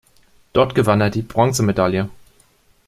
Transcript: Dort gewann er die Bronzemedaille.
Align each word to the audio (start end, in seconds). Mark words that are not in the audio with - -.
Dort 0.53 0.73
gewann 0.73 0.99
er 0.99 1.11
die 1.11 1.21
Bronzemedaille. 1.21 2.09